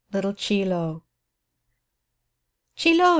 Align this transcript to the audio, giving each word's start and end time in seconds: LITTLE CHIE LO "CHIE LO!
LITTLE 0.11 0.33
CHIE 0.33 0.63
LO 0.65 1.03
"CHIE 2.75 2.95
LO! 2.95 3.09